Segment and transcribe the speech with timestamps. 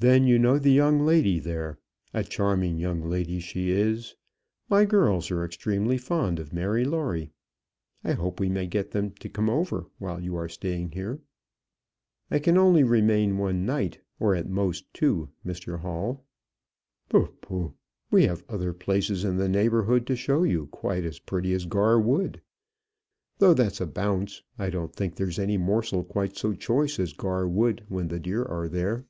[0.00, 1.78] "Then you know the young lady there;
[2.12, 4.14] a charming young lady she is.
[4.68, 7.30] My girls are extremely fond of Mary Lawrie.
[8.04, 11.20] I hope we may get them to come over while you are staying here."
[12.30, 16.26] "I can only remain one night, or at the most two, Mr Hall."
[17.08, 17.72] "Pooh, pooh!
[18.10, 21.98] We have other places in the neighbourhood to show you quite as pretty as Gar
[21.98, 22.42] Wood.
[23.38, 27.14] Though that's a bounce: I don't think there is any morsel quite so choice as
[27.14, 29.06] Gar Wood when the deer are there.